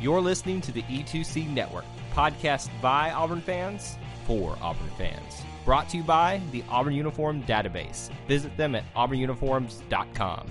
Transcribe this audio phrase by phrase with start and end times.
[0.00, 3.96] You're listening to the E2C Network, podcast by Auburn fans
[4.26, 5.42] for Auburn fans.
[5.64, 8.10] Brought to you by the Auburn Uniform Database.
[8.28, 10.50] Visit them at auburnuniforms.com.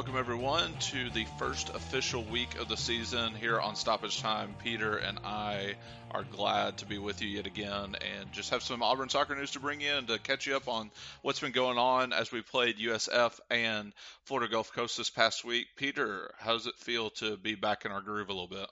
[0.00, 4.54] Welcome, everyone, to the first official week of the season here on Stoppage Time.
[4.64, 5.74] Peter and I
[6.10, 9.50] are glad to be with you yet again and just have some Auburn soccer news
[9.50, 10.90] to bring in to catch you up on
[11.20, 13.92] what's been going on as we played USF and
[14.24, 15.66] Florida Gulf Coast this past week.
[15.76, 18.70] Peter, how does it feel to be back in our groove a little bit?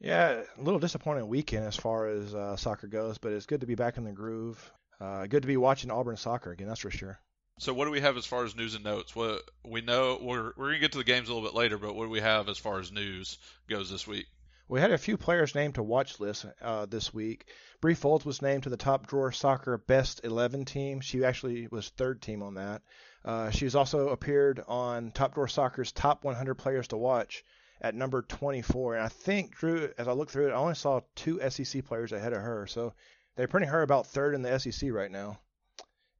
[0.00, 3.68] Yeah, a little disappointing weekend as far as uh, soccer goes, but it's good to
[3.68, 4.72] be back in the groove.
[5.00, 7.20] Uh, good to be watching Auburn soccer again, that's for sure.
[7.60, 9.14] So what do we have as far as news and notes?
[9.14, 11.94] What we know we're we're gonna get to the games a little bit later, but
[11.94, 13.36] what do we have as far as news
[13.68, 14.24] goes this week?
[14.66, 17.50] We had a few players named to watch list uh, this week.
[17.82, 21.02] Bree Folds was named to the Top Drawer Soccer Best 11 team.
[21.02, 22.80] She actually was third team on that.
[23.26, 27.44] Uh, she's also appeared on Top Drawer Soccer's Top 100 Players to Watch
[27.82, 28.94] at number 24.
[28.94, 32.12] And I think, Drew, as I look through it, I only saw two SEC players
[32.12, 32.66] ahead of her.
[32.66, 32.94] So
[33.36, 35.40] they're putting her about third in the SEC right now.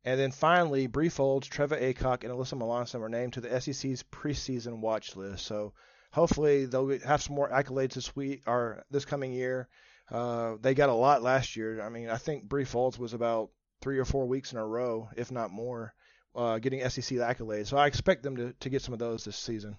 [0.05, 4.03] And then finally, Bree Folds, Trevor Acock, and Alyssa Melanson were named to the SEC's
[4.03, 5.45] preseason watch list.
[5.45, 5.75] So
[6.11, 9.69] hopefully they'll have some more accolades this week or this coming year.
[10.11, 11.83] Uh, they got a lot last year.
[11.83, 15.09] I mean, I think Bree Folds was about three or four weeks in a row,
[15.17, 15.95] if not more,
[16.35, 17.67] uh, getting SEC accolades.
[17.67, 19.77] So I expect them to, to get some of those this season.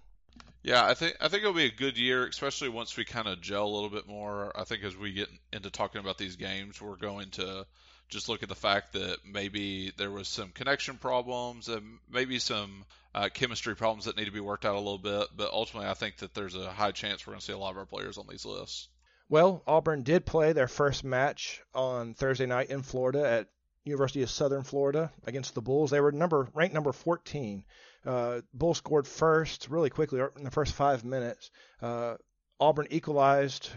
[0.63, 3.41] Yeah, I think I think it'll be a good year, especially once we kind of
[3.41, 4.51] gel a little bit more.
[4.55, 7.65] I think as we get into talking about these games, we're going to
[8.11, 12.85] just look at the fact that maybe there was some connection problems and maybe some
[13.15, 15.29] uh, chemistry problems that need to be worked out a little bit.
[15.35, 17.71] But ultimately, I think that there's a high chance we're going to see a lot
[17.71, 18.89] of our players on these lists.
[19.29, 23.47] Well, Auburn did play their first match on Thursday night in Florida at
[23.85, 25.89] University of Southern Florida against the Bulls.
[25.89, 27.63] They were number ranked number 14.
[28.05, 31.49] Uh, Bulls scored first really quickly in the first five minutes.
[31.81, 32.15] Uh,
[32.59, 33.69] Auburn equalized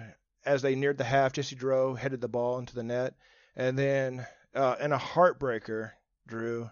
[0.45, 1.33] as they neared the half.
[1.33, 3.15] Jesse Giroux headed the ball into the net.
[3.57, 5.93] And then uh, in a heartbreaker,
[6.27, 6.71] Drew,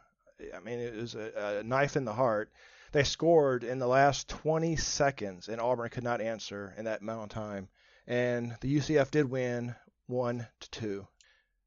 [0.54, 2.50] I mean, it was a, a, knife in the heart.
[2.92, 7.24] They scored in the last 20 seconds, and Auburn could not answer in that amount
[7.24, 7.68] of time.
[8.06, 9.74] And the UCF did win
[10.06, 11.06] one to two.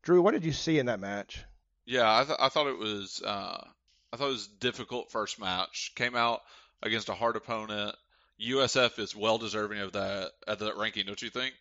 [0.04, 1.44] Drew, what did you see in that match?
[1.86, 3.64] Yeah, I, th- I thought it was uh,
[4.12, 5.94] I thought it was difficult first match.
[5.96, 6.42] Came out
[6.84, 7.96] against a hard opponent.
[8.42, 11.54] USF is well deserving of that at that ranking, don't you think?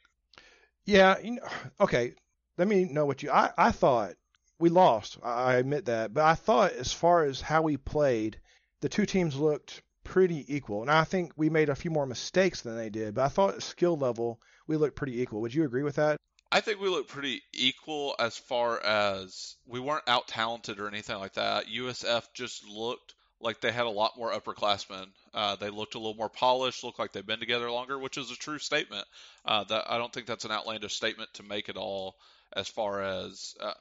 [0.85, 1.49] Yeah, you know,
[1.81, 2.15] okay
[2.59, 3.31] let me know what you.
[3.31, 4.15] I, I thought
[4.59, 5.19] we lost.
[5.23, 8.39] I admit that, but I thought as far as how we played,
[8.81, 10.83] the two teams looked pretty equal.
[10.83, 13.55] And I think we made a few more mistakes than they did, but I thought
[13.55, 15.41] at skill level we looked pretty equal.
[15.41, 16.19] Would you agree with that?
[16.53, 21.19] I think we looked pretty equal as far as we weren't out talented or anything
[21.19, 21.67] like that.
[21.67, 25.07] USF just looked like they had a lot more upperclassmen.
[25.33, 28.31] Uh, they looked a little more polished, looked like they've been together longer, which is
[28.31, 29.05] a true statement.
[29.45, 32.15] Uh, that I don't think that's an outlandish statement to make at all
[32.57, 33.73] as far as uh,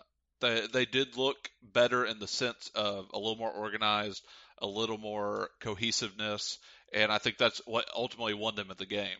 [0.42, 4.24] they they did look better in the sense of a little more organized,
[4.60, 6.60] a little more cohesiveness,
[6.94, 9.18] and I think that's what ultimately won them at the game.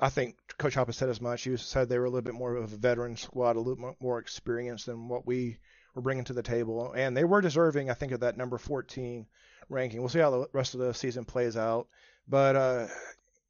[0.00, 1.42] I think Coach Hoppa said as much.
[1.42, 4.18] He said they were a little bit more of a veteran squad, a little more
[4.20, 5.58] experienced than what we
[5.94, 9.26] were bringing to the table, and they were deserving, I think, of that number 14
[9.68, 10.00] ranking.
[10.00, 11.88] We'll see how the rest of the season plays out,
[12.28, 12.86] but uh,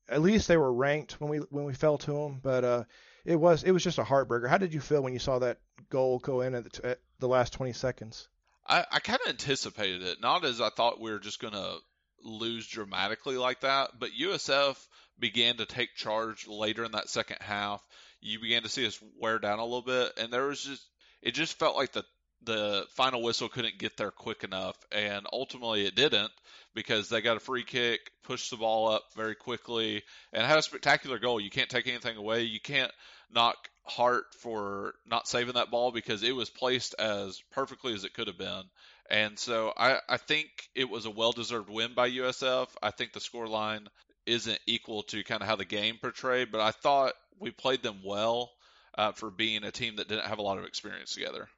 [0.09, 2.41] at least they were ranked when we when we fell to them.
[2.43, 2.85] But uh,
[3.28, 4.49] it was it was just a heartbreaker.
[4.49, 5.59] How did you feel when you saw that
[5.91, 8.27] goal go in at the, at the last 20 seconds?
[8.66, 11.77] I, I kind of anticipated it, not as I thought we were just going to
[12.25, 14.77] lose dramatically like that, but USF
[15.19, 17.83] began to take charge later in that second half.
[18.21, 20.84] You began to see us wear down a little bit, and there was just
[21.21, 22.05] it just felt like the
[22.44, 26.31] the final whistle couldn't get there quick enough, and ultimately it didn't
[26.75, 30.03] because they got a free kick, pushed the ball up very quickly,
[30.33, 31.41] and had a spectacular goal.
[31.41, 32.43] You can't take anything away.
[32.43, 32.93] You can't
[33.31, 38.15] knock Hart for not saving that ball because it was placed as perfectly as it
[38.15, 38.65] could have been.
[39.11, 42.69] And so I, I think it was a well deserved win by USF.
[42.82, 43.88] I think the score line
[44.26, 48.00] isn't equal to kind of how the game portrayed, but I thought we played them
[48.05, 48.50] well
[48.97, 51.49] uh, for being a team that didn't have a lot of experience together.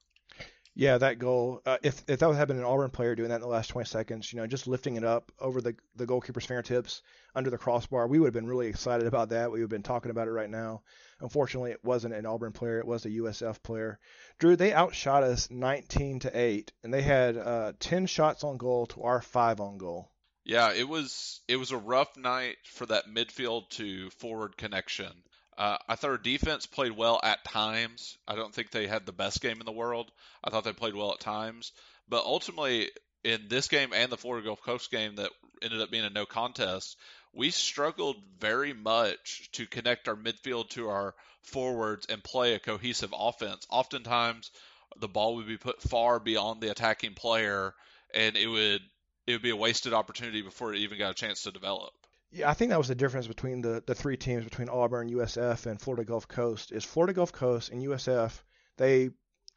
[0.76, 1.62] Yeah, that goal.
[1.66, 3.68] Uh, if if that would have been an Auburn player doing that in the last
[3.68, 7.02] 20 seconds, you know, just lifting it up over the the goalkeeper's fingertips
[7.34, 9.50] under the crossbar, we would have been really excited about that.
[9.50, 10.82] We would have been talking about it right now.
[11.20, 13.98] Unfortunately, it wasn't an Auburn player; it was a USF player.
[14.38, 18.86] Drew, they outshot us 19 to eight, and they had uh, 10 shots on goal
[18.86, 20.10] to our five on goal.
[20.44, 25.12] Yeah, it was it was a rough night for that midfield to forward connection.
[25.56, 28.16] Uh, I thought our defense played well at times.
[28.26, 30.10] I don't think they had the best game in the world.
[30.42, 31.72] I thought they played well at times,
[32.08, 32.90] but ultimately
[33.24, 35.30] in this game and the Florida Gulf Coast game that
[35.62, 36.96] ended up being a no contest,
[37.32, 43.14] we struggled very much to connect our midfield to our forwards and play a cohesive
[43.16, 43.66] offense.
[43.70, 44.50] Oftentimes,
[44.98, 47.74] the ball would be put far beyond the attacking player,
[48.14, 48.80] and it would
[49.26, 51.92] it would be a wasted opportunity before it even got a chance to develop.
[52.32, 55.66] Yeah, I think that was the difference between the, the three teams between Auburn, USF,
[55.66, 56.72] and Florida Gulf Coast.
[56.72, 58.40] Is Florida Gulf Coast and USF
[58.80, 59.10] they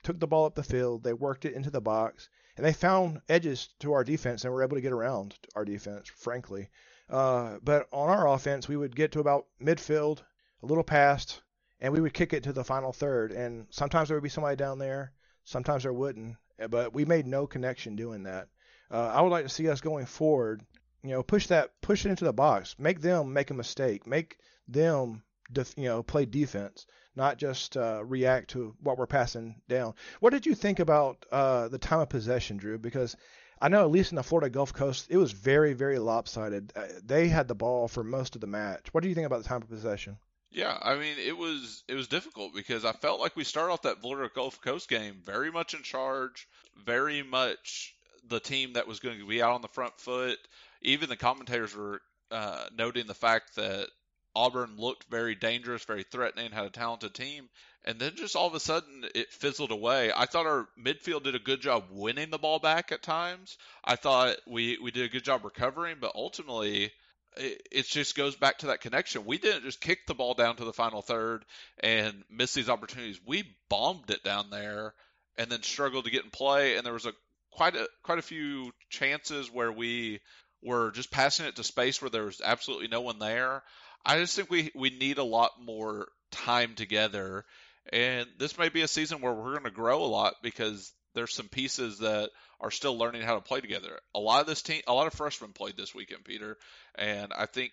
[0.04, 2.28] took the ball up the field, they worked it into the box,
[2.58, 6.10] and they found edges to our defense and were able to get around our defense,
[6.10, 6.70] frankly.
[7.10, 10.20] Uh, but on our offense, we would get to about midfield,
[10.62, 11.42] a little past,
[11.80, 13.32] and we would kick it to the final third.
[13.32, 15.12] And sometimes there would be somebody down there,
[15.44, 16.38] sometimes there wouldn't.
[16.70, 18.48] But we made no connection doing that.
[18.90, 20.62] Uh, I would like to see us going forward,
[21.04, 24.38] you know, push that, push it into the box, make them make a mistake, make
[24.68, 26.86] them, def, you know, play defense,
[27.16, 29.96] not just uh, react to what we're passing down.
[30.20, 32.78] What did you think about uh, the time of possession, Drew?
[32.78, 33.16] Because
[33.64, 36.74] I know at least in the Florida Gulf Coast, it was very, very lopsided.
[36.76, 38.88] Uh, they had the ball for most of the match.
[38.92, 40.18] What do you think about the time of possession?
[40.52, 43.84] Yeah, I mean it was it was difficult because I felt like we started off
[43.84, 46.46] that Florida Gulf Coast game very much in charge,
[46.86, 47.96] very much
[48.28, 50.38] the team that was going to be out on the front foot.
[50.82, 52.02] Even the commentators were
[52.32, 53.88] uh, noting the fact that
[54.36, 57.50] Auburn looked very dangerous, very threatening, had a talented team,
[57.86, 60.12] and then just all of a sudden it fizzled away.
[60.16, 63.58] I thought our midfield did a good job winning the ball back at times.
[63.84, 66.92] I thought we we did a good job recovering, but ultimately
[67.38, 69.26] it, it just goes back to that connection.
[69.26, 71.46] We didn't just kick the ball down to the final third
[71.80, 73.20] and miss these opportunities.
[73.26, 74.94] We bombed it down there
[75.38, 76.78] and then struggled to get in play.
[76.78, 77.14] And there was a
[77.52, 80.20] quite a quite a few chances where we
[80.62, 83.64] were just passing it to space where there was absolutely no one there.
[84.06, 87.46] I just think we we need a lot more time together.
[87.92, 91.34] And this may be a season where we're going to grow a lot because there's
[91.34, 92.30] some pieces that
[92.60, 94.00] are still learning how to play together.
[94.16, 96.58] A lot of this team, a lot of freshmen played this weekend, Peter,
[96.96, 97.72] and I think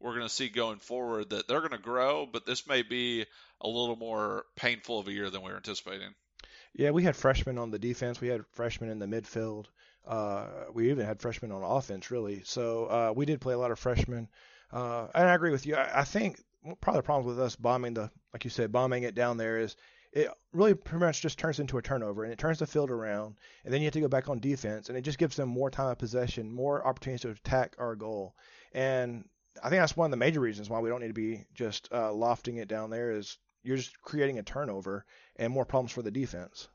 [0.00, 3.26] we're going to see going forward that they're going to grow, but this may be
[3.60, 6.14] a little more painful of a year than we were anticipating.
[6.74, 8.20] Yeah, we had freshmen on the defense.
[8.20, 9.66] We had freshmen in the midfield.
[10.06, 12.42] Uh, we even had freshmen on offense, really.
[12.44, 14.28] So uh, we did play a lot of freshmen.
[14.72, 15.76] Uh, and I agree with you.
[15.76, 16.40] I, I think
[16.80, 19.76] probably the problem with us bombing the, like you said, bombing it down there is
[20.12, 23.36] it really pretty much just turns into a turnover and it turns the field around
[23.64, 25.70] and then you have to go back on defense and it just gives them more
[25.70, 28.34] time of possession, more opportunities to attack our goal.
[28.72, 29.24] And
[29.62, 31.88] I think that's one of the major reasons why we don't need to be just
[31.92, 35.04] uh, lofting it down there is you're just creating a turnover
[35.36, 36.68] and more problems for the defense.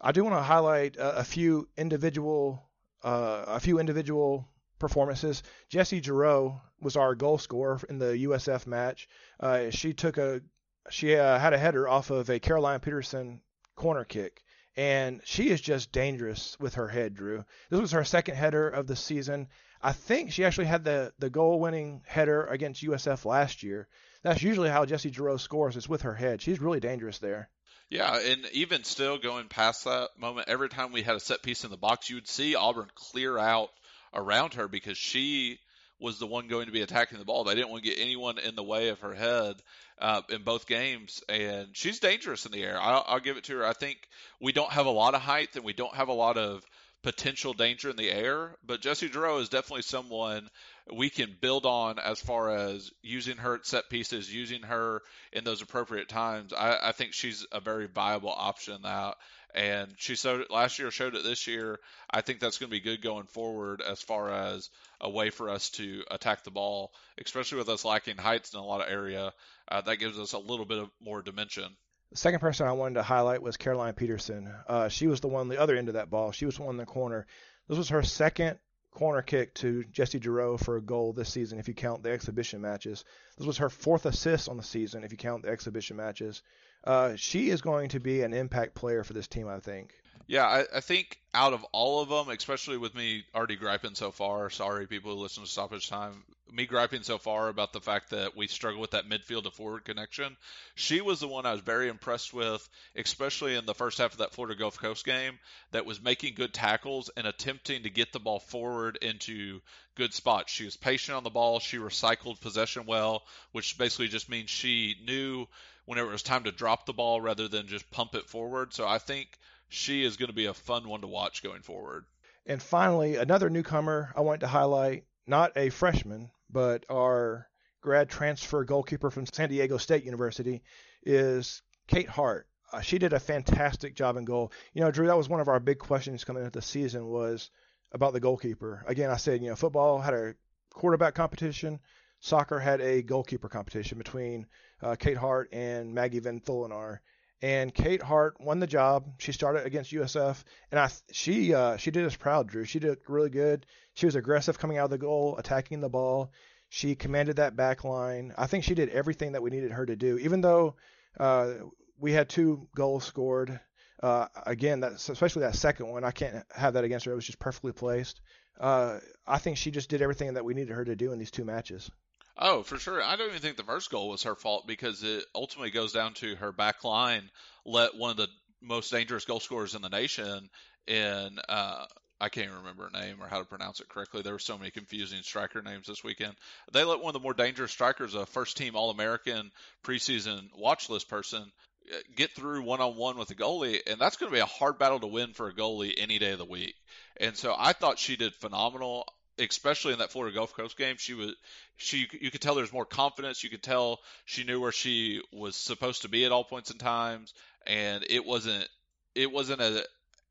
[0.00, 2.68] I do want to highlight a, a few individual
[3.04, 4.48] uh, a few individual
[4.82, 5.42] performances.
[5.70, 9.08] Jesse Giroux was our goal scorer in the USF match.
[9.40, 10.42] Uh, she took a
[10.90, 13.40] she uh, had a header off of a Caroline Peterson
[13.76, 14.42] corner kick,
[14.76, 17.44] and she is just dangerous with her head, Drew.
[17.70, 19.48] This was her second header of the season.
[19.80, 23.88] I think she actually had the, the goal winning header against USF last year.
[24.22, 26.42] That's usually how Jesse Giroux scores, It's with her head.
[26.42, 27.48] She's really dangerous there.
[27.90, 31.64] Yeah, and even still going past that moment, every time we had a set piece
[31.64, 33.68] in the box, you would see Auburn clear out
[34.14, 35.58] around her because she
[36.00, 37.44] was the one going to be attacking the ball.
[37.44, 39.54] They didn't want to get anyone in the way of her head
[40.00, 42.78] uh, in both games, and she's dangerous in the air.
[42.80, 43.66] I'll, I'll give it to her.
[43.66, 43.98] I think
[44.40, 46.64] we don't have a lot of height and we don't have a lot of
[47.02, 50.48] potential danger in the air, but Jessie Giroux is definitely someone
[50.92, 55.02] we can build on as far as using her at set pieces, using her
[55.32, 56.52] in those appropriate times.
[56.52, 59.16] I, I think she's a very viable option that.
[59.54, 61.78] And she showed it last year, showed it this year.
[62.10, 65.50] I think that's going to be good going forward as far as a way for
[65.50, 66.92] us to attack the ball,
[67.22, 69.32] especially with us lacking heights in a lot of area.
[69.68, 71.76] Uh, that gives us a little bit of more dimension.
[72.10, 74.52] The second person I wanted to highlight was Caroline Peterson.
[74.68, 76.32] Uh, she was the one on the other end of that ball.
[76.32, 77.26] She was the one in the corner.
[77.68, 78.58] This was her second
[78.90, 82.60] corner kick to Jessie Giroux for a goal this season, if you count the exhibition
[82.60, 83.04] matches.
[83.38, 86.42] This was her fourth assist on the season, if you count the exhibition matches.
[86.84, 89.92] Uh, she is going to be an impact player for this team, I think.
[90.26, 94.12] Yeah, I, I, think out of all of them, especially with me already griping so
[94.12, 96.22] far, sorry people who listen to Stoppage Time,
[96.52, 99.84] me griping so far about the fact that we struggle with that midfield to forward
[99.84, 100.36] connection.
[100.74, 104.18] She was the one I was very impressed with, especially in the first half of
[104.18, 105.38] that Florida Gulf Coast game,
[105.72, 109.60] that was making good tackles and attempting to get the ball forward into
[109.96, 110.52] good spots.
[110.52, 111.58] She was patient on the ball.
[111.58, 113.22] She recycled possession well,
[113.52, 115.46] which basically just means she knew
[115.84, 118.72] whenever it was time to drop the ball rather than just pump it forward.
[118.72, 119.28] So I think
[119.68, 122.04] she is going to be a fun one to watch going forward.
[122.46, 127.48] And finally, another newcomer I want to highlight, not a freshman, but our
[127.80, 130.62] grad transfer goalkeeper from San Diego State University,
[131.04, 132.46] is Kate Hart.
[132.72, 134.52] Uh, she did a fantastic job in goal.
[134.72, 137.50] You know, Drew, that was one of our big questions coming into the season was
[137.92, 138.84] about the goalkeeper.
[138.86, 140.34] Again, I said, you know, football had a
[140.70, 141.80] quarterback competition,
[142.20, 144.46] soccer had a goalkeeper competition between
[144.82, 146.98] uh, Kate Hart and Maggie Van Thulenar.
[147.40, 149.14] And Kate Hart won the job.
[149.18, 152.64] She started against USF, and I she uh, she did us proud, Drew.
[152.64, 153.66] She did really good.
[153.94, 156.30] She was aggressive coming out of the goal, attacking the ball.
[156.68, 158.32] She commanded that back line.
[158.38, 160.18] I think she did everything that we needed her to do.
[160.18, 160.76] Even though
[161.18, 161.54] uh,
[161.98, 163.60] we had two goals scored,
[164.02, 167.12] uh, again, that, especially that second one, I can't have that against her.
[167.12, 168.20] It was just perfectly placed.
[168.58, 171.30] Uh, I think she just did everything that we needed her to do in these
[171.30, 171.90] two matches.
[172.36, 173.02] Oh, for sure.
[173.02, 176.14] I don't even think the first goal was her fault because it ultimately goes down
[176.14, 177.30] to her back line
[177.64, 178.28] let one of the
[178.60, 180.48] most dangerous goal scorers in the nation
[180.86, 181.84] in uh,
[182.20, 184.22] I can't remember her name or how to pronounce it correctly.
[184.22, 186.34] There were so many confusing striker names this weekend.
[186.72, 189.50] They let one of the more dangerous strikers, a first team All American
[189.84, 191.50] preseason watch list person,
[191.92, 194.46] uh, get through one on one with the goalie, and that's going to be a
[194.46, 196.76] hard battle to win for a goalie any day of the week.
[197.16, 199.04] And so I thought she did phenomenal
[199.38, 201.34] especially in that Florida Gulf Coast game, she was
[201.76, 203.42] she you could tell there's more confidence.
[203.42, 206.78] You could tell she knew where she was supposed to be at all points in
[206.78, 207.34] times,
[207.66, 208.68] and it wasn't
[209.14, 209.84] it wasn't a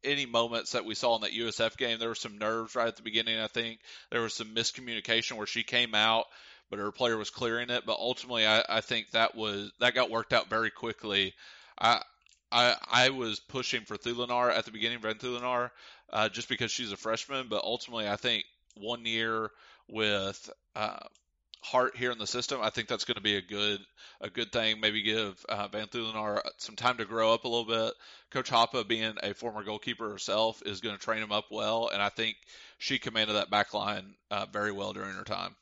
[0.03, 1.99] any moments that we saw in that USF game.
[1.99, 3.39] There were some nerves right at the beginning.
[3.39, 3.79] I think
[4.09, 6.25] there was some miscommunication where she came out,
[6.69, 7.85] but her player was clearing it.
[7.85, 11.33] But ultimately, I, I think that was that got worked out very quickly.
[11.77, 12.01] I
[12.51, 15.71] I I was pushing for Thulenar at the beginning, Van Thulenar,
[16.11, 17.47] uh, just because she's a freshman.
[17.47, 19.49] But ultimately, I think one year
[19.89, 20.99] with uh,
[21.63, 23.79] Hart here in the system, I think that's going to be a good
[24.19, 24.79] a good thing.
[24.79, 27.93] Maybe give uh, Van Thulenar some time to grow up a little bit.
[28.31, 32.01] Coach Hoppa, being a former goalkeeper herself, is going to train him up well, and
[32.01, 32.35] I think
[32.79, 35.55] she commanded that back line uh, very well during her time.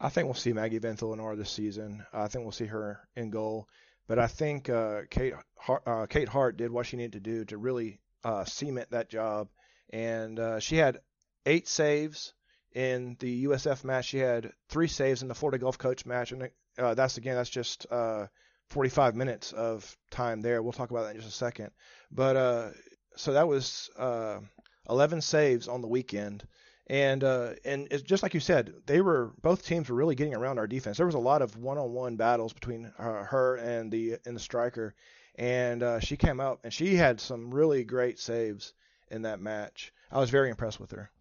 [0.00, 2.04] I think we'll see Maggie Van Thulenar this season.
[2.12, 3.68] I think we'll see her in goal,
[4.08, 7.44] but I think uh, Kate Hart, uh, Kate Hart did what she needed to do
[7.44, 9.48] to really uh, cement that job,
[9.90, 10.98] and uh, she had
[11.46, 12.32] eight saves
[12.72, 14.06] in the USF match.
[14.06, 17.50] She had three saves in the Florida Gulf Coast match, and uh, that's again that's
[17.50, 18.26] just uh,
[18.70, 20.62] 45 minutes of time there.
[20.62, 21.70] We'll talk about that in just a second.
[22.10, 22.68] But uh,
[23.16, 24.38] so that was uh,
[24.88, 26.46] 11 saves on the weekend.
[26.86, 30.34] And uh, and it's just like you said, they were both teams were really getting
[30.34, 30.96] around our defense.
[30.96, 34.94] There was a lot of one-on-one battles between uh, her and the and the striker,
[35.36, 38.72] and she came out and she had some really great saves
[39.08, 39.92] in that match.
[40.10, 41.12] I was very impressed with her.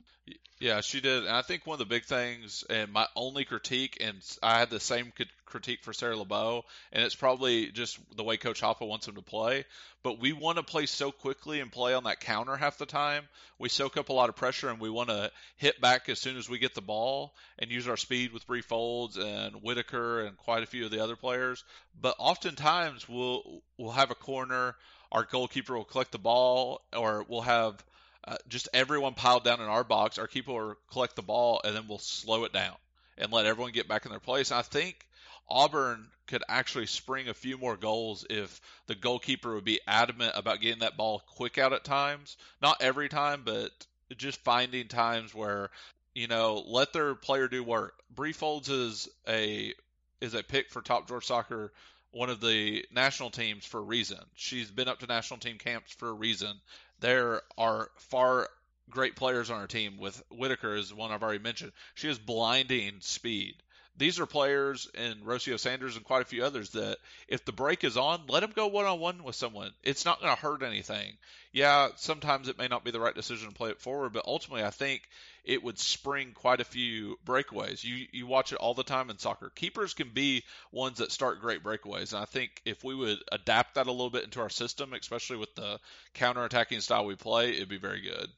[0.59, 1.23] Yeah, she did.
[1.23, 4.69] And I think one of the big things, and my only critique, and I had
[4.69, 5.13] the same
[5.45, 9.21] critique for Sarah LeBeau, and it's probably just the way Coach Hoppa wants them to
[9.21, 9.63] play.
[10.03, 13.23] But we want to play so quickly and play on that counter half the time.
[13.57, 16.35] We soak up a lot of pressure, and we want to hit back as soon
[16.35, 20.37] as we get the ball and use our speed with Bree Folds and Whitaker and
[20.37, 21.63] quite a few of the other players.
[22.01, 24.75] But oftentimes we'll we'll have a corner.
[25.11, 27.81] Our goalkeeper will collect the ball, or we'll have
[28.27, 30.17] uh, just everyone piled down in our box.
[30.17, 32.75] Our keeper will collect the ball, and then we'll slow it down
[33.17, 34.51] and let everyone get back in their place.
[34.51, 35.07] I think
[35.49, 40.61] Auburn could actually spring a few more goals if the goalkeeper would be adamant about
[40.61, 42.37] getting that ball quick out at times.
[42.61, 43.71] Not every time, but
[44.17, 45.69] just finding times where
[46.13, 47.95] you know let their player do work.
[48.13, 49.73] Bree Folds is a
[50.21, 51.71] is a pick for Top Drawer Soccer
[52.11, 54.19] one of the national teams for a reason.
[54.35, 56.59] She's been up to national team camps for a reason
[56.99, 58.49] there are far
[58.89, 59.97] great players on our team.
[59.97, 61.71] With Whitaker is one I've already mentioned.
[61.95, 63.55] She has blinding speed.
[63.99, 67.83] These are players and Rocio Sanders and quite a few others that if the break
[67.83, 69.71] is on, let them go one on one with someone.
[69.83, 71.17] It's not going to hurt anything.
[71.51, 74.63] Yeah, sometimes it may not be the right decision to play it forward, but ultimately
[74.63, 75.01] I think
[75.43, 77.83] it would spring quite a few breakaways.
[77.83, 79.51] You you watch it all the time in soccer.
[79.53, 83.75] Keepers can be ones that start great breakaways, and I think if we would adapt
[83.75, 85.77] that a little bit into our system, especially with the
[86.13, 88.29] counter-attacking style we play, it'd be very good.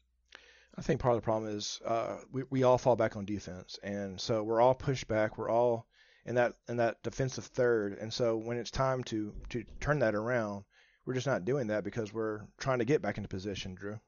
[0.78, 3.78] I think part of the problem is uh, we we all fall back on defense,
[3.84, 5.38] and so we're all pushed back.
[5.38, 5.88] We're all
[6.26, 10.16] in that in that defensive third, and so when it's time to to turn that
[10.16, 10.64] around,
[11.06, 14.00] we're just not doing that because we're trying to get back into position, Drew.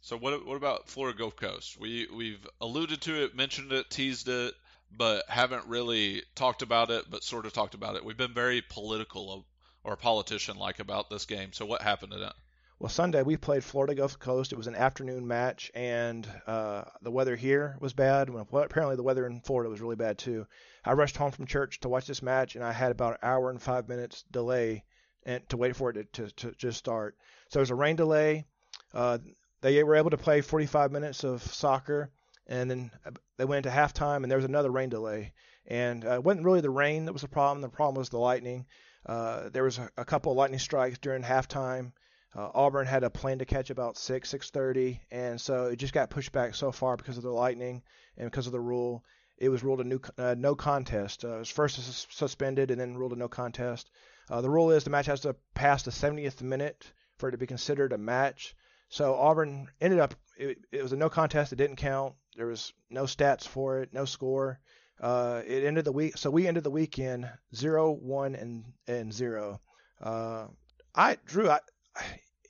[0.00, 1.78] So what what about Florida Gulf Coast?
[1.80, 4.54] We we've alluded to it, mentioned it, teased it,
[4.96, 8.04] but haven't really talked about it, but sort of talked about it.
[8.04, 9.46] We've been very political
[9.84, 11.52] or politician like about this game.
[11.52, 12.34] So what happened to that?
[12.80, 14.52] Well, Sunday we played Florida Gulf Coast.
[14.52, 18.30] It was an afternoon match, and uh, the weather here was bad.
[18.30, 20.46] Well, apparently the weather in Florida was really bad too.
[20.84, 23.50] I rushed home from church to watch this match, and I had about an hour
[23.50, 24.84] and five minutes delay
[25.26, 27.16] and to wait for it to, to, to just start.
[27.48, 28.46] So it was a rain delay.
[28.94, 29.18] Uh,
[29.60, 32.12] they were able to play 45 minutes of soccer,
[32.46, 32.92] and then
[33.38, 35.32] they went into halftime, and there was another rain delay.
[35.66, 37.60] And uh, it wasn't really the rain that was the problem.
[37.60, 38.66] The problem was the lightning.
[39.04, 41.90] Uh, there was a, a couple of lightning strikes during halftime.
[42.36, 45.94] Uh, Auburn had a plan to catch about six, six thirty, and so it just
[45.94, 47.82] got pushed back so far because of the lightning
[48.16, 49.04] and because of the rule.
[49.38, 51.24] It was ruled a new uh, no contest.
[51.24, 53.90] Uh, it was first sus- suspended and then ruled a no contest.
[54.30, 57.38] Uh, the rule is the match has to pass the 70th minute for it to
[57.38, 58.54] be considered a match.
[58.88, 61.52] So Auburn ended up it, it was a no contest.
[61.52, 62.14] It didn't count.
[62.36, 64.60] There was no stats for it, no score.
[65.00, 69.60] Uh, it ended the week, so we ended the weekend zero, one, and and zero.
[70.00, 70.46] Uh,
[70.94, 71.60] I Drew, I,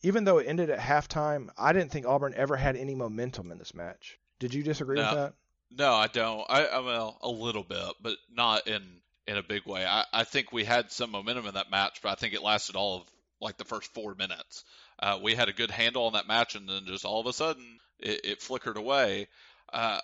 [0.03, 3.59] even though it ended at halftime, I didn't think Auburn ever had any momentum in
[3.59, 4.19] this match.
[4.39, 5.35] Did you disagree no, with that?
[5.71, 6.45] No, I don't.
[6.49, 8.83] I, I well, a little bit, but not in
[9.27, 9.85] in a big way.
[9.85, 12.77] I, I think we had some momentum in that match, but I think it lasted
[12.77, 13.03] all of
[13.41, 14.65] like the first four minutes.
[14.99, 17.33] Uh, we had a good handle on that match, and then just all of a
[17.33, 19.29] sudden it, it flickered away.
[19.73, 20.01] Uh,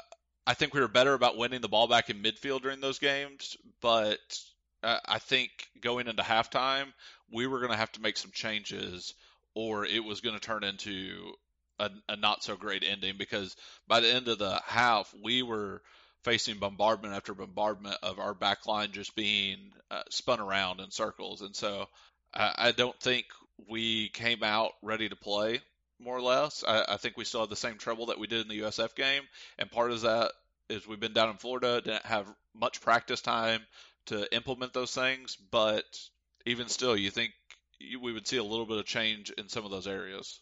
[0.47, 3.57] I think we were better about winning the ball back in midfield during those games,
[3.81, 4.39] but
[4.83, 6.93] uh, I think going into halftime,
[7.33, 9.15] we were going to have to make some changes,
[9.55, 11.33] or it was going to turn into
[11.79, 13.57] a, a not so great ending because
[13.87, 15.83] by the end of the half, we were
[16.23, 19.59] facing bombardment after bombardment of our back line just being
[19.91, 21.43] uh, spun around in circles.
[21.43, 21.87] And so
[22.33, 23.27] I, I don't think
[23.69, 25.61] we came out ready to play
[26.01, 26.65] more or less.
[26.67, 28.95] I, I, think we still had the same trouble that we did in the USF
[28.95, 29.23] game,
[29.59, 30.33] and part of that
[30.69, 33.61] is we've been down in Florida, didn't have much practice time
[34.07, 35.85] to implement those things, but
[36.47, 37.33] even still, you think
[38.01, 40.41] we would see a little bit of change in some of those areas.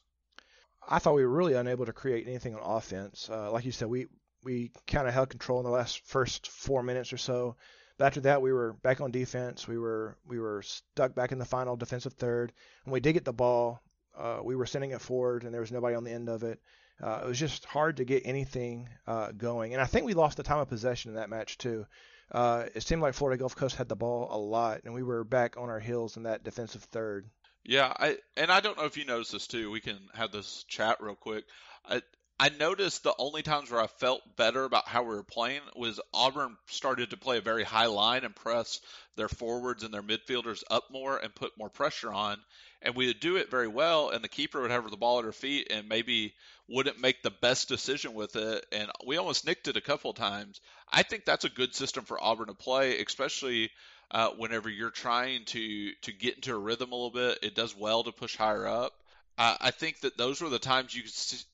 [0.88, 3.28] I thought we were really unable to create anything on offense.
[3.30, 4.06] Uh, like you said, we
[4.44, 7.56] we kind of held control in the last first four minutes or so.
[7.98, 9.68] But after that, we were back on defense.
[9.68, 12.52] We were we were stuck back in the final defensive third.
[12.84, 13.80] When we did get the ball,
[14.16, 16.60] uh, we were sending it forward, and there was nobody on the end of it.
[17.00, 19.72] Uh, it was just hard to get anything uh, going.
[19.72, 21.86] And I think we lost the time of possession in that match too.
[22.32, 25.22] Uh, it seemed like Florida Gulf Coast had the ball a lot, and we were
[25.22, 27.28] back on our heels in that defensive third.
[27.64, 29.70] Yeah, I and I don't know if you noticed this too.
[29.70, 31.44] We can have this chat real quick.
[31.84, 32.02] I,
[32.40, 36.00] I noticed the only times where I felt better about how we were playing was
[36.12, 38.80] Auburn started to play a very high line and press
[39.16, 42.38] their forwards and their midfielders up more and put more pressure on.
[42.84, 45.24] And we would do it very well, and the keeper would have the ball at
[45.24, 46.34] her feet and maybe
[46.68, 48.66] wouldn't make the best decision with it.
[48.72, 50.60] And we almost nicked it a couple times.
[50.90, 53.70] I think that's a good system for Auburn to play, especially
[54.10, 57.38] uh, whenever you're trying to to get into a rhythm a little bit.
[57.42, 58.92] It does well to push higher up.
[59.38, 61.02] Uh, I think that those were the times you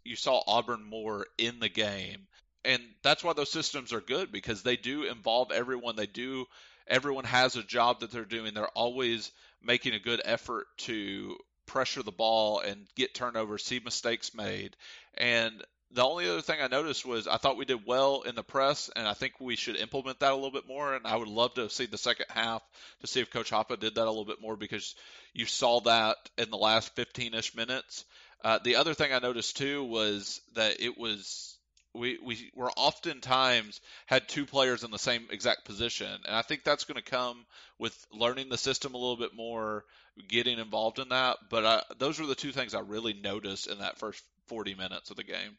[0.04, 2.26] you saw Auburn more in the game,
[2.64, 5.96] and that's why those systems are good because they do involve everyone.
[5.96, 6.46] They do
[6.88, 8.54] everyone has a job that they're doing.
[8.54, 9.30] They're always
[9.62, 14.76] making a good effort to pressure the ball and get turnovers, see mistakes made,
[15.14, 18.42] and the only other thing I noticed was I thought we did well in the
[18.42, 20.94] press, and I think we should implement that a little bit more.
[20.94, 22.62] And I would love to see the second half
[23.00, 24.94] to see if Coach Hoppa did that a little bit more because
[25.32, 28.04] you saw that in the last 15ish minutes.
[28.44, 31.57] Uh, the other thing I noticed too was that it was
[31.98, 36.64] we we were oftentimes had two players in the same exact position, and I think
[36.64, 37.44] that's going to come
[37.78, 39.84] with learning the system a little bit more,
[40.28, 41.38] getting involved in that.
[41.50, 45.10] But I, those were the two things I really noticed in that first 40 minutes
[45.10, 45.56] of the game.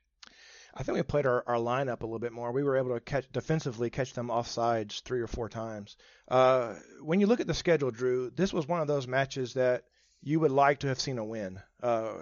[0.73, 2.51] I think we played our, our lineup a little bit more.
[2.51, 5.97] We were able to catch defensively catch them offsides three or four times.
[6.27, 9.83] Uh, when you look at the schedule, Drew, this was one of those matches that
[10.21, 11.59] you would like to have seen a win.
[11.81, 12.13] Uh,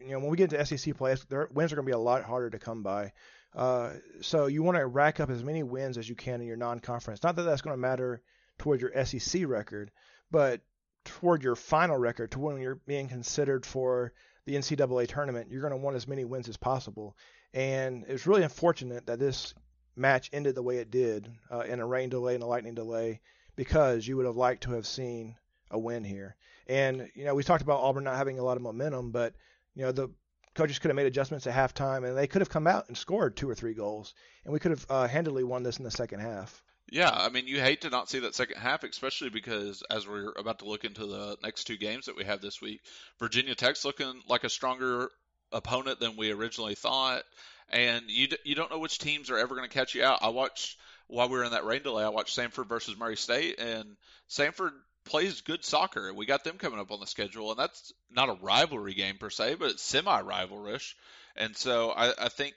[0.00, 1.98] you know, when we get into SEC play, their wins are going to be a
[1.98, 3.12] lot harder to come by.
[3.54, 6.56] Uh, so you want to rack up as many wins as you can in your
[6.56, 7.22] non-conference.
[7.22, 8.22] Not that that's going to matter
[8.58, 9.90] toward your SEC record,
[10.30, 10.60] but
[11.04, 14.12] toward your final record, to when you're being considered for
[14.46, 17.16] the NCAA tournament, you're going to want as many wins as possible.
[17.52, 19.54] And it's really unfortunate that this
[19.96, 23.20] match ended the way it did uh, in a rain delay and a lightning delay
[23.56, 25.36] because you would have liked to have seen
[25.70, 26.36] a win here.
[26.66, 29.34] And, you know, we talked about Auburn not having a lot of momentum, but,
[29.74, 30.10] you know, the
[30.54, 33.36] coaches could have made adjustments at halftime and they could have come out and scored
[33.36, 34.14] two or three goals.
[34.44, 36.62] And we could have uh, handily won this in the second half.
[36.90, 40.32] Yeah, I mean, you hate to not see that second half, especially because as we're
[40.36, 42.80] about to look into the next two games that we have this week,
[43.20, 45.08] Virginia Tech's looking like a stronger
[45.52, 47.22] opponent than we originally thought,
[47.70, 50.18] and you you don't know which teams are ever going to catch you out.
[50.22, 52.04] I watched while we were in that rain delay.
[52.04, 53.96] I watched Samford versus Murray State, and
[54.28, 54.72] Samford
[55.04, 56.12] plays good soccer.
[56.12, 59.30] We got them coming up on the schedule, and that's not a rivalry game per
[59.30, 60.94] se, but it's semi-rivalrous.
[61.36, 62.54] And so I, I think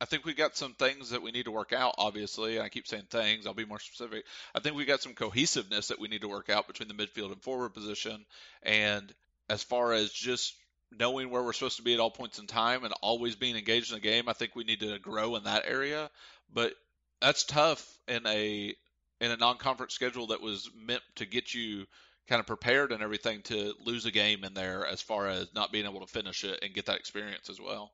[0.00, 1.94] I think we got some things that we need to work out.
[1.96, 3.46] Obviously, I keep saying things.
[3.46, 4.24] I'll be more specific.
[4.54, 7.30] I think we got some cohesiveness that we need to work out between the midfield
[7.30, 8.24] and forward position.
[8.64, 9.12] And
[9.48, 10.54] as far as just
[10.98, 13.92] knowing where we're supposed to be at all points in time and always being engaged
[13.92, 14.28] in the game.
[14.28, 16.10] I think we need to grow in that area,
[16.52, 16.74] but
[17.20, 18.74] that's tough in a
[19.22, 21.86] in a non-conference schedule that was meant to get you
[22.28, 25.70] kind of prepared and everything to lose a game in there as far as not
[25.70, 27.92] being able to finish it and get that experience as well.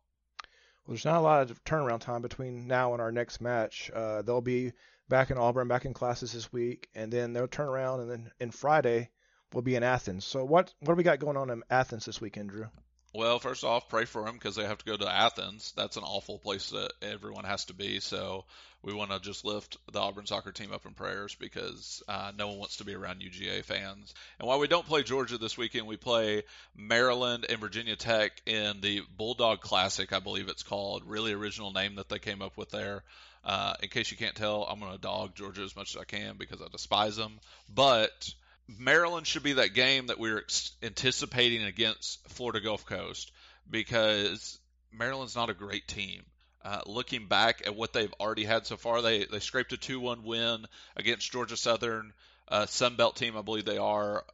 [0.86, 3.90] Well, there's not a lot of turnaround time between now and our next match.
[3.94, 4.72] Uh, they'll be
[5.10, 8.30] back in Auburn, back in classes this week, and then they'll turn around, and then
[8.40, 9.10] in Friday
[9.52, 10.24] we'll be in Athens.
[10.24, 12.68] So what what do we got going on in Athens this weekend, Drew?
[13.14, 15.72] Well, first off, pray for them because they have to go to Athens.
[15.76, 18.00] That's an awful place that everyone has to be.
[18.00, 18.44] So
[18.82, 22.48] we want to just lift the Auburn soccer team up in prayers because uh, no
[22.48, 24.12] one wants to be around UGA fans.
[24.38, 26.42] And while we don't play Georgia this weekend, we play
[26.76, 31.02] Maryland and Virginia Tech in the Bulldog Classic, I believe it's called.
[31.06, 33.02] Really original name that they came up with there.
[33.42, 36.04] Uh, in case you can't tell, I'm going to dog Georgia as much as I
[36.04, 37.40] can because I despise them.
[37.74, 38.34] But
[38.76, 40.44] Maryland should be that game that we are
[40.82, 43.32] anticipating against Florida Gulf Coast
[43.70, 44.58] because
[44.92, 46.22] Maryland's not a great team.
[46.62, 50.22] Uh, looking back at what they've already had so far, they they scraped a 2-1
[50.22, 52.12] win against Georgia Southern,
[52.48, 54.24] uh, Sun Belt team, I believe they are.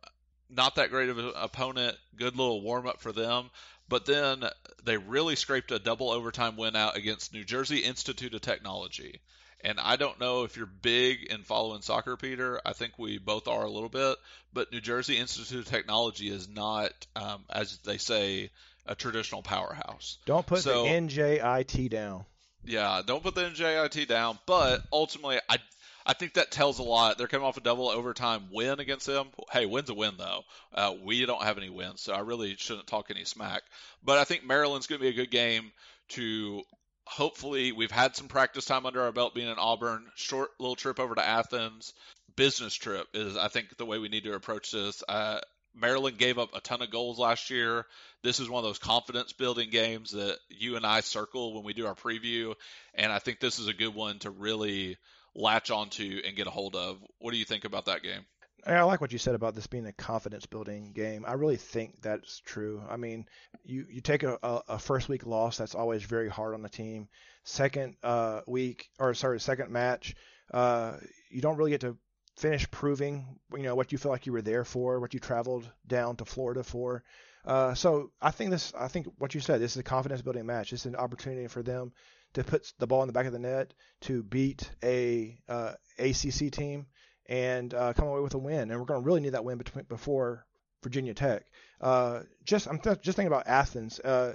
[0.51, 1.97] Not that great of an opponent.
[2.16, 3.51] Good little warm up for them.
[3.88, 4.44] But then
[4.83, 9.20] they really scraped a double overtime win out against New Jersey Institute of Technology.
[9.64, 12.61] And I don't know if you're big in following soccer, Peter.
[12.66, 14.16] I think we both are a little bit.
[14.53, 18.50] But New Jersey Institute of Technology is not, um, as they say,
[18.87, 20.18] a traditional powerhouse.
[20.27, 22.27] Don't put so, the NJIT down.
[22.62, 24.38] Yeah, don't put the NJIT down.
[24.46, 25.59] But ultimately, I
[26.07, 27.16] I think that tells a lot.
[27.16, 29.29] They're coming off a double overtime win against them.
[29.50, 30.42] Hey, win's a win though.
[30.74, 33.62] Uh, we don't have any wins, so I really shouldn't talk any smack.
[34.03, 35.72] But I think Maryland's going to be a good game
[36.11, 36.62] to
[37.07, 40.07] hopefully we've had some practice time under our belt being in Auburn.
[40.14, 41.95] Short little trip over to Athens.
[42.37, 45.03] Business trip is I think the way we need to approach this.
[45.09, 45.40] Uh,
[45.77, 47.87] Maryland gave up a ton of goals last year.
[48.23, 51.75] This is one of those confidence building games that you and I circle when we
[51.75, 52.55] do our preview,
[52.95, 54.97] and I think this is a good one to really
[55.35, 56.99] latch onto and get a hold of.
[57.19, 58.25] What do you think about that game?
[58.66, 61.24] I like what you said about this being a confidence building game.
[61.27, 62.83] I really think that's true.
[62.88, 63.27] I mean,
[63.64, 67.09] you, you take a, a, first week loss, that's always very hard on the team.
[67.44, 70.14] Second uh, week, or sorry, second match,
[70.53, 70.94] uh,
[71.31, 71.96] you don't really get to
[72.37, 75.70] finish proving, you know, what you feel like you were there for, what you traveled
[75.87, 77.05] down to Florida for.
[77.44, 80.46] Uh, so I think this, I think what you said, this is a confidence building
[80.46, 80.72] match.
[80.72, 81.92] It's an opportunity for them
[82.33, 86.50] to put the ball in the back of the net to beat a uh, ACC
[86.50, 86.87] team
[87.27, 88.71] and uh, come away with a win.
[88.71, 90.47] And we're going to really need that win between, before
[90.83, 91.45] Virginia Tech.
[91.81, 94.01] Uh, just I'm th- just thinking about Athens.
[94.01, 94.35] Uh,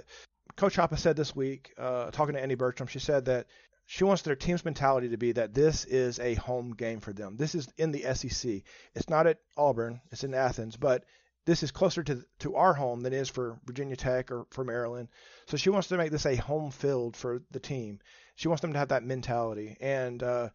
[0.56, 3.46] Coach Hoppa said this week, uh, talking to Andy Bertram, she said that
[3.86, 7.36] she wants their team's mentality to be that this is a home game for them.
[7.36, 8.62] This is in the SEC.
[8.94, 10.00] It's not at Auburn.
[10.12, 11.04] It's in Athens, but
[11.46, 14.64] this is closer to to our home than it is for Virginia Tech or for
[14.64, 15.08] Maryland.
[15.46, 18.00] So she wants to make this a home field for the team.
[18.36, 20.50] She wants them to have that mentality, and uh,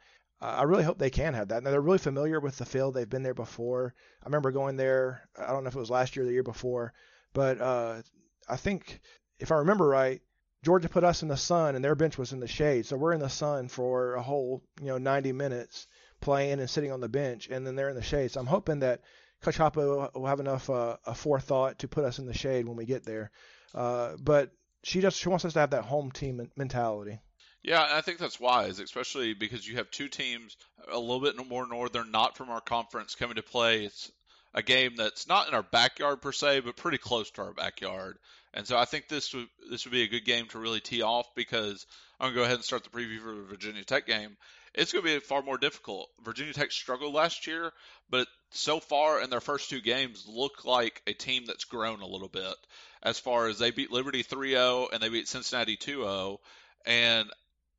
[0.46, 1.64] I really hope they can have that.
[1.64, 2.94] Now they're really familiar with the field.
[2.94, 3.94] They've been there before.
[4.22, 5.30] I remember going there.
[5.38, 6.94] I don't know if it was last year or the year before,
[7.34, 8.02] but uh,
[8.48, 9.00] I think
[9.40, 10.22] if I remember right,
[10.64, 12.86] Georgia put us in the sun and their bench was in the shade.
[12.86, 15.88] So we're in the sun for a whole you know 90 minutes
[16.22, 18.32] playing and sitting on the bench, and then they're in the shade.
[18.32, 19.02] So I'm hoping that
[19.42, 22.78] Coach Hoppa will have enough uh, a forethought to put us in the shade when
[22.78, 23.32] we get there.
[23.74, 24.52] Uh, but
[24.84, 27.20] she just she wants us to have that home team mentality.
[27.66, 30.56] Yeah, I think that's wise, especially because you have two teams
[30.88, 33.86] a little bit more northern, not from our conference, coming to play.
[33.86, 34.12] It's
[34.54, 38.20] a game that's not in our backyard per se, but pretty close to our backyard.
[38.54, 41.02] And so I think this would this would be a good game to really tee
[41.02, 41.88] off because
[42.20, 44.38] I'm gonna go ahead and start the preview for the Virginia Tech game.
[44.76, 46.12] It's gonna be far more difficult.
[46.24, 47.74] Virginia Tech struggled last year,
[48.12, 52.08] but so far in their first two games look like a team that's grown a
[52.08, 52.56] little bit.
[53.02, 56.38] As far as they beat Liberty 3-0 and they beat Cincinnati 2-0,
[56.86, 57.28] and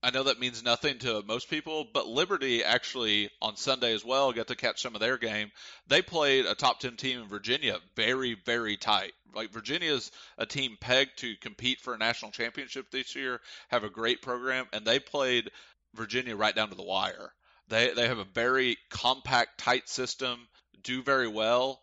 [0.07, 4.33] I know that means nothing to most people, but Liberty actually on Sunday as well
[4.33, 5.51] got to catch some of their game.
[5.89, 9.15] They played a top 10 team in Virginia very, very tight.
[9.35, 13.91] Like Virginia's a team pegged to compete for a national championship this year, have a
[13.91, 15.51] great program, and they played
[15.97, 17.33] Virginia right down to the wire.
[17.67, 20.39] They they have a very compact, tight system,
[20.85, 21.81] do very well.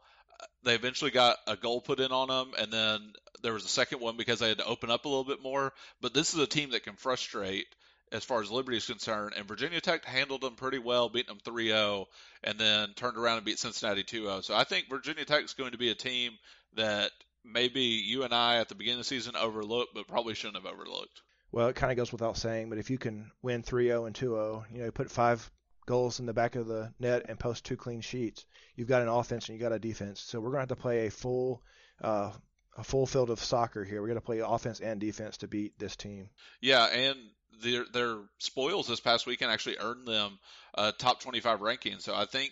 [0.63, 3.99] They eventually got a goal put in on them, and then there was a second
[3.99, 5.73] one because they had to open up a little bit more.
[5.99, 7.67] But this is a team that can frustrate
[8.13, 11.53] as far as Liberty is concerned, and Virginia Tech handled them pretty well, beating them
[11.55, 12.05] 3-0,
[12.43, 14.43] and then turned around and beat Cincinnati 2-0.
[14.43, 16.33] So I think Virginia Tech is going to be a team
[16.75, 17.11] that
[17.43, 20.71] maybe you and I at the beginning of the season overlooked, but probably shouldn't have
[20.71, 21.21] overlooked.
[21.51, 24.71] Well, it kind of goes without saying, but if you can win 3-0 and 2-0,
[24.71, 25.49] you know, you put five
[25.85, 28.45] goals in the back of the net and post two clean sheets,
[28.75, 30.21] you've got an offense and you've got a defense.
[30.21, 31.61] So we're going to have to play a full
[32.01, 32.31] uh,
[32.75, 34.01] a full field of soccer here.
[34.01, 36.29] We're going to play offense and defense to beat this team.
[36.59, 37.17] Yeah, and
[37.61, 40.39] their their spoils this past weekend actually earned them
[40.75, 41.99] a top 25 ranking.
[41.99, 42.51] So I think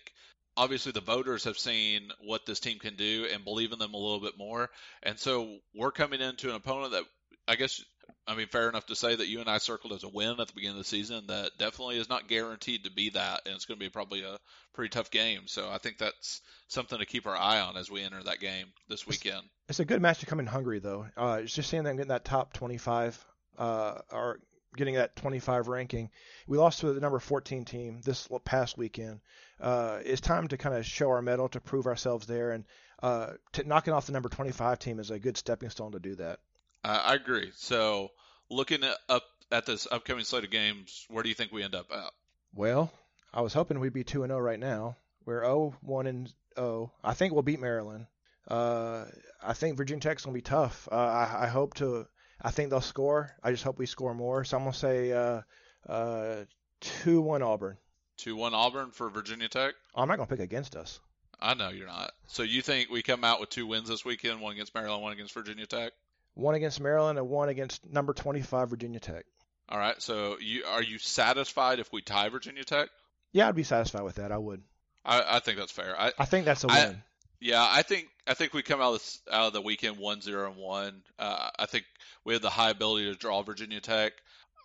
[0.57, 3.97] obviously the voters have seen what this team can do and believe in them a
[3.97, 4.69] little bit more.
[5.03, 7.03] And so we're coming into an opponent that
[7.47, 7.83] I guess
[8.27, 10.47] I mean fair enough to say that you and I circled as a win at
[10.47, 13.65] the beginning of the season that definitely is not guaranteed to be that and it's
[13.65, 14.37] going to be probably a
[14.73, 15.47] pretty tough game.
[15.47, 18.67] So I think that's something to keep our eye on as we enter that game
[18.89, 19.41] this weekend.
[19.69, 21.07] It's a good match to come in hungry though.
[21.17, 23.25] Uh, it's just seeing them getting that top 25
[23.57, 24.39] uh, or
[24.75, 26.09] getting that 25 ranking.
[26.47, 29.19] We lost to the number 14 team this past weekend.
[29.59, 32.65] Uh, it's time to kind of show our mettle to prove ourselves there, and
[33.03, 36.15] uh, t- knocking off the number 25 team is a good stepping stone to do
[36.15, 36.39] that.
[36.83, 37.51] I agree.
[37.55, 38.09] So
[38.49, 41.75] looking at, up at this upcoming slate of games, where do you think we end
[41.75, 42.11] up at?
[42.55, 42.91] Well,
[43.33, 44.97] I was hoping we'd be 2 and 0 right now.
[45.25, 46.91] We're 0 1 and 0.
[47.03, 48.07] I think we'll beat Maryland.
[48.47, 49.05] Uh,
[49.41, 50.87] I think Virginia Tech's gonna be tough.
[50.91, 52.07] Uh, I, I hope to
[52.41, 53.35] I think they'll score.
[53.43, 54.43] I just hope we score more.
[54.43, 55.41] So I'm gonna say uh,
[55.87, 56.45] uh,
[56.79, 57.77] two one Auburn.
[58.17, 59.73] Two one Auburn for Virginia Tech.
[59.95, 60.99] I'm not gonna pick against us.
[61.39, 62.11] I know you're not.
[62.27, 64.41] So you think we come out with two wins this weekend?
[64.41, 65.91] One against Maryland, one against Virginia Tech.
[66.35, 69.25] One against Maryland and one against number 25 Virginia Tech.
[69.67, 69.99] All right.
[70.01, 72.89] So you are you satisfied if we tie Virginia Tech?
[73.33, 74.31] Yeah, I'd be satisfied with that.
[74.31, 74.61] I would.
[75.03, 75.99] I, I think that's fair.
[75.99, 77.01] I, I think that's a win.
[77.41, 80.21] Yeah, I think I think we come out of, this, out of the weekend one
[80.21, 81.01] zero and one.
[81.17, 81.85] Uh, I think
[82.23, 84.13] we have the high ability to draw Virginia Tech.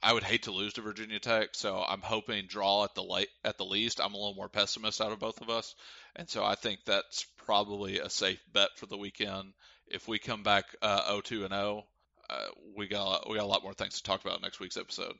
[0.03, 3.31] I would hate to lose to Virginia Tech, so I'm hoping draw at the late,
[3.43, 3.99] at the least.
[3.99, 5.75] I'm a little more pessimist out of both of us,
[6.15, 9.55] and so I think that's probably a safe bet for the weekend.
[9.89, 11.87] If we come back uh, 0-2 and 0,
[12.29, 15.15] uh, we got we got a lot more things to talk about next week's episode.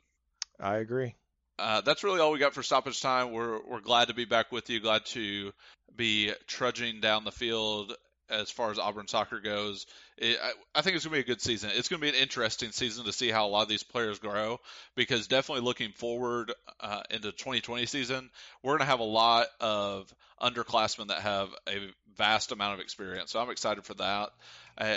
[0.59, 1.15] I agree.
[1.59, 3.31] Uh, that's really all we got for stoppage time.
[3.31, 4.79] We're we're glad to be back with you.
[4.79, 5.51] Glad to
[5.95, 7.95] be trudging down the field
[8.29, 9.85] as far as Auburn soccer goes.
[10.17, 11.71] It, I, I, think it's going to be a good season.
[11.73, 14.19] It's going to be an interesting season to see how a lot of these players
[14.19, 14.59] grow
[14.95, 18.29] because definitely looking forward uh, into 2020 season,
[18.61, 21.79] we're going to have a lot of underclassmen that have a
[22.17, 23.31] vast amount of experience.
[23.31, 24.29] So I'm excited for that.
[24.77, 24.95] Uh,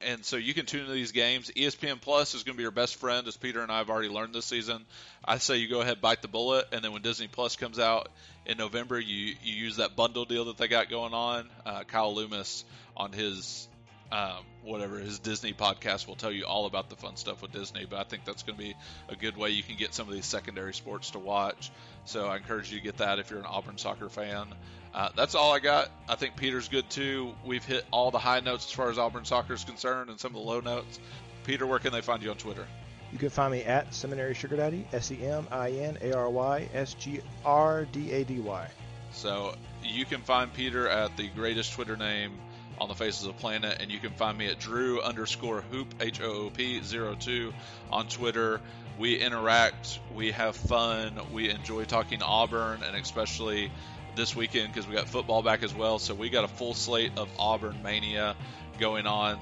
[0.00, 1.50] and so you can tune into these games.
[1.50, 4.08] ESPN Plus is going to be your best friend, as Peter and I have already
[4.08, 4.84] learned this season.
[5.24, 8.08] I say you go ahead, bite the bullet, and then when Disney Plus comes out
[8.46, 11.48] in November, you you use that bundle deal that they got going on.
[11.66, 12.64] Uh, Kyle Loomis
[12.96, 13.68] on his
[14.12, 17.86] um, whatever his Disney podcast will tell you all about the fun stuff with Disney.
[17.88, 18.74] But I think that's going to be
[19.08, 21.70] a good way you can get some of these secondary sports to watch.
[22.04, 24.48] So I encourage you to get that if you're an Auburn soccer fan.
[24.92, 25.88] Uh, that's all I got.
[26.08, 27.32] I think Peter's good too.
[27.44, 30.34] We've hit all the high notes as far as Auburn soccer is concerned and some
[30.34, 30.98] of the low notes.
[31.44, 32.66] Peter, where can they find you on Twitter?
[33.12, 36.30] You can find me at Seminary Sugar Daddy, S E M I N A R
[36.30, 38.68] Y S G R D A D Y.
[39.12, 42.32] So you can find Peter at the greatest Twitter name
[42.80, 45.94] on the faces of the planet, and you can find me at Drew underscore Hoop
[46.00, 47.52] H O O P zero two
[47.90, 48.60] on Twitter.
[48.98, 53.72] We interact, we have fun, we enjoy talking Auburn, and especially
[54.16, 55.98] this weekend because we got football back as well.
[55.98, 58.36] So we got a full slate of Auburn mania
[58.78, 59.38] going on.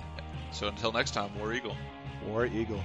[0.51, 1.77] So until next time, War Eagle.
[2.27, 2.83] War Eagle.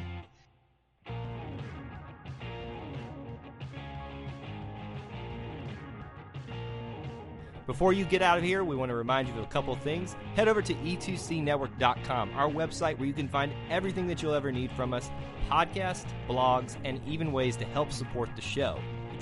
[7.65, 10.17] Before you get out of here, we want to remind you of a couple things.
[10.35, 14.69] Head over to e2cnetwork.com, our website where you can find everything that you'll ever need
[14.73, 15.09] from us
[15.49, 18.79] podcasts, blogs, and even ways to help support the show.